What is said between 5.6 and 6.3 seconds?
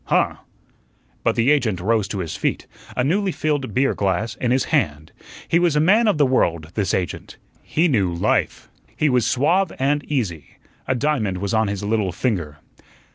a man of the